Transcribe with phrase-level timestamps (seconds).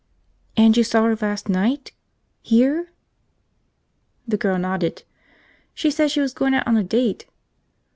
[0.57, 1.91] "And you saw her last night?
[2.41, 2.91] Here?"
[4.27, 5.03] The girl nodded.
[5.75, 7.27] "She said she was goin' out on a date."